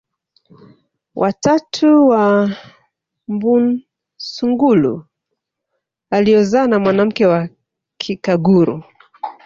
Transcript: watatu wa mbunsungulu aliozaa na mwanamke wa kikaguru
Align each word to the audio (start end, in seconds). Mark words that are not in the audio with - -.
watatu 1.15 2.07
wa 2.07 2.55
mbunsungulu 3.27 5.05
aliozaa 6.09 6.67
na 6.67 6.79
mwanamke 6.79 7.25
wa 7.25 7.49
kikaguru 7.97 8.83